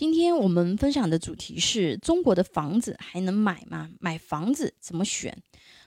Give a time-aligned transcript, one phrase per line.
[0.00, 3.90] 今天我们分享的主题是中国的房子还能买吗？
[4.00, 5.36] 买房子怎么选？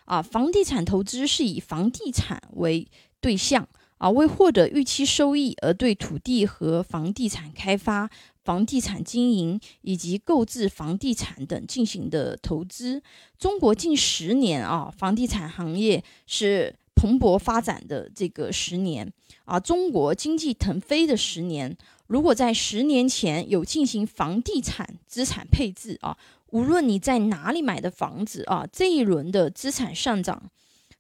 [0.05, 2.87] 啊，房地产投资是以房地产为
[3.19, 8.07] 对象啊，为获得预期收益而对土地和房地产开发、
[8.43, 13.01] 房地产经营以及购置房地产等进行的投资。
[13.39, 19.11] 中国近十年啊，房地产行业是蓬勃发展的这个十年
[19.43, 21.75] 啊，中国经济腾飞的十年。
[22.07, 26.17] 如果在十年前有进行房地产资产配置啊，
[26.51, 30.49] 无论你在哪里买的房子啊，这一轮的资产上涨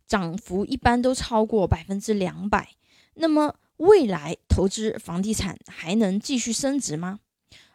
[0.05, 2.67] 涨幅一般都超过百分之两百。
[3.13, 7.19] 那么未来投资房地产还能继续升值吗？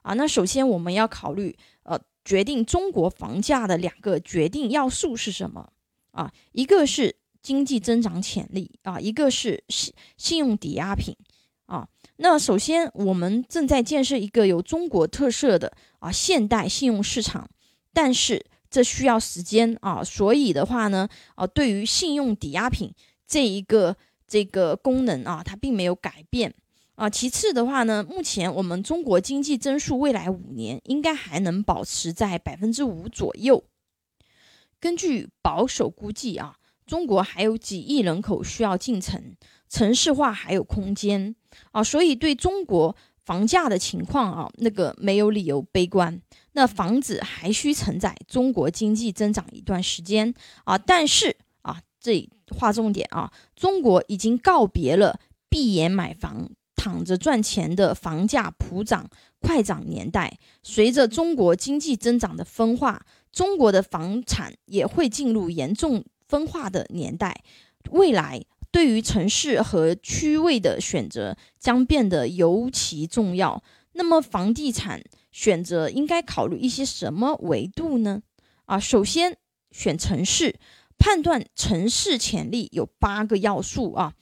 [0.02, 5.72] 啊，那首先我们要考虑呃，决定中国房价的两个决定要素是什么
[6.10, 6.30] 啊？
[6.52, 7.16] 一个是
[7.48, 11.16] 经济增长潜力啊，一个是信信用抵押品
[11.64, 11.88] 啊。
[12.18, 17.48] 那首先，我们正在建设一个有中国特色的啊现代信用市场，
[17.94, 22.92] 但是这需要时间啊，所以的话呢，啊，对于信用抵押品
[23.26, 23.96] 这一个
[24.26, 26.54] 这个功能啊，它并没有改变
[26.96, 27.08] 啊。
[27.08, 33.64] 其次的话呢，目前我们中国经济增速未来五年应该还能保持在百分之五左右。
[34.78, 36.57] 根据保守估计啊，
[36.88, 39.36] 中国还有几亿人口需要进城。
[39.68, 41.36] 城市化还有空间
[41.72, 46.18] 啊，所以对中国房价的情况啊，那个没有理由悲观。
[46.52, 50.32] 那房子还需承载中国经济增长一段时间
[50.64, 60.38] 啊，但是啊，这划重点啊，中国已经告别了闭眼买房、躺着赚钱的房价普涨快涨年代。
[60.62, 67.42] 随着中国经济增长的分化，中国的房产也会进入严重分化的年代。
[67.90, 68.44] 未来。
[68.70, 73.62] 对于城市和区位的选择将变得尤其重要。
[73.92, 75.02] 那么，房地产
[75.32, 78.20] 选择应该考虑一些什么维度呢？
[78.66, 79.38] 啊，首先
[79.70, 80.60] 选城市，
[80.98, 84.12] 判断城市潜力有八个要素啊：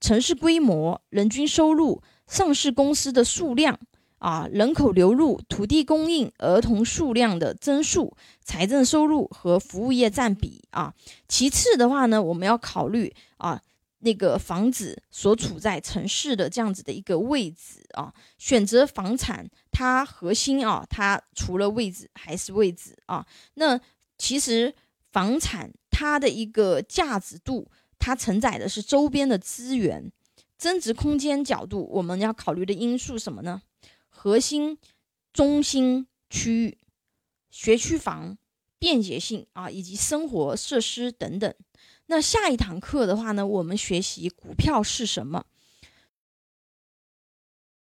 [0.00, 3.78] 城市规模、人均收入、上市公司的数量
[4.26, 10.92] 啊、人口流入、土地供应、儿童数量的增速、财政收入和服务业占比啊。
[11.28, 13.62] 其次的话呢，我们要考虑啊。
[14.00, 23.26] 那个房子所处在城市的这样子的一个位置啊，选择房产，它核心啊，它除了位置还是位置啊。
[23.54, 23.80] 那
[24.18, 24.74] 其实
[25.12, 30.12] 房产它的一个价值度，它承载的是周边的资源，
[30.58, 33.62] 增值空间角度，我们要考虑的因素什么呢？
[34.16, 34.78] 核心
[35.34, 36.78] 中心区域、
[37.50, 38.38] 学区房、
[38.78, 41.54] 便捷性啊，以及生活设施等等。
[42.06, 45.44] 那下一堂课的话呢，我们学习股票是什么，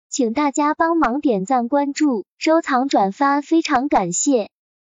[0.08, 4.51] 请大家帮忙点赞、关注、收藏、转发，非常感谢。